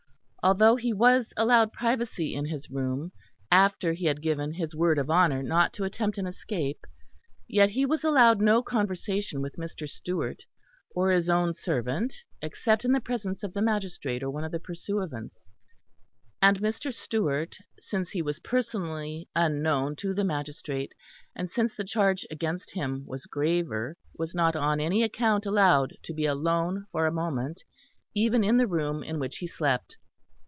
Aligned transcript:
Although 0.43 0.75
he 0.75 0.91
was 0.91 1.33
allowed 1.37 1.71
privacy 1.71 2.33
in 2.33 2.45
his 2.45 2.67
room, 2.71 3.11
after 3.51 3.93
he 3.93 4.05
had 4.07 4.23
given 4.23 4.51
his 4.55 4.73
word 4.75 4.97
of 4.97 5.07
honour 5.07 5.43
not 5.43 5.71
to 5.73 5.83
attempt 5.83 6.17
an 6.17 6.25
escape, 6.25 6.87
yet 7.47 7.69
he 7.69 7.85
was 7.85 8.03
allowed 8.03 8.41
no 8.41 8.63
conversation 8.63 9.39
with 9.43 9.57
Mr. 9.57 9.87
Stewart 9.87 10.43
or 10.95 11.11
his 11.11 11.29
own 11.29 11.53
servant 11.53 12.15
except 12.41 12.83
in 12.83 12.91
the 12.91 12.99
presence 12.99 13.43
of 13.43 13.53
the 13.53 13.61
magistrate 13.61 14.23
or 14.23 14.31
one 14.31 14.43
of 14.43 14.51
the 14.51 14.59
pursuivants; 14.59 15.47
and 16.41 16.59
Mr. 16.59 16.91
Stewart, 16.91 17.55
since 17.79 18.09
he 18.09 18.23
was 18.23 18.39
personally 18.39 19.29
unknown 19.35 19.95
to 19.97 20.11
the 20.11 20.23
magistrate, 20.23 20.91
and 21.35 21.51
since 21.51 21.75
the 21.75 21.83
charge 21.83 22.25
against 22.31 22.71
him 22.73 23.05
was 23.05 23.27
graver, 23.27 23.95
was 24.17 24.33
not 24.33 24.55
on 24.55 24.79
any 24.79 25.03
account 25.03 25.45
allowed 25.45 25.93
to 26.01 26.15
be 26.15 26.25
alone 26.25 26.87
for 26.91 27.05
a 27.05 27.11
moment, 27.11 27.63
even 28.15 28.43
in 28.43 28.57
the 28.57 28.65
room 28.65 29.03
in 29.03 29.19
which 29.19 29.37
he 29.37 29.45
slept. 29.45 29.97